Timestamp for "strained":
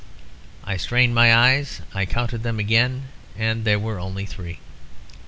0.77-1.13